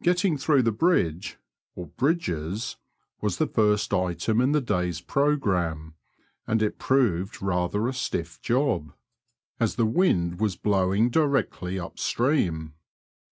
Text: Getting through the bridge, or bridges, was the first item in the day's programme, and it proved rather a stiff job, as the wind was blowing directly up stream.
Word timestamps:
Getting 0.00 0.38
through 0.38 0.62
the 0.62 0.70
bridge, 0.70 1.38
or 1.74 1.88
bridges, 1.88 2.76
was 3.20 3.38
the 3.38 3.48
first 3.48 3.92
item 3.92 4.40
in 4.40 4.52
the 4.52 4.60
day's 4.60 5.00
programme, 5.00 5.94
and 6.46 6.62
it 6.62 6.78
proved 6.78 7.42
rather 7.42 7.88
a 7.88 7.92
stiff 7.92 8.40
job, 8.40 8.92
as 9.58 9.74
the 9.74 9.84
wind 9.84 10.38
was 10.38 10.54
blowing 10.54 11.10
directly 11.10 11.80
up 11.80 11.98
stream. 11.98 12.74